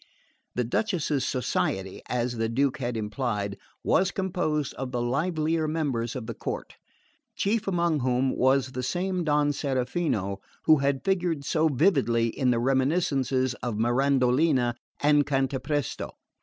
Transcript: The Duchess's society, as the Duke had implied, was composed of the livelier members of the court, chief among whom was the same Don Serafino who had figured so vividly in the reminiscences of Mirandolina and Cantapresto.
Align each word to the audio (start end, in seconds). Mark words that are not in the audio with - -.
The 0.55 0.63
Duchess's 0.63 1.27
society, 1.27 2.01
as 2.07 2.37
the 2.37 2.49
Duke 2.49 2.79
had 2.79 2.97
implied, 2.97 3.55
was 3.83 4.09
composed 4.09 4.73
of 4.73 4.91
the 4.91 4.99
livelier 4.99 5.67
members 5.67 6.15
of 6.15 6.25
the 6.25 6.33
court, 6.33 6.73
chief 7.35 7.67
among 7.67 7.99
whom 7.99 8.35
was 8.35 8.71
the 8.71 8.81
same 8.81 9.23
Don 9.23 9.51
Serafino 9.51 10.37
who 10.65 10.77
had 10.77 11.03
figured 11.05 11.45
so 11.45 11.67
vividly 11.67 12.29
in 12.29 12.49
the 12.49 12.57
reminiscences 12.57 13.53
of 13.61 13.77
Mirandolina 13.77 14.73
and 15.01 15.23
Cantapresto. 15.27 16.15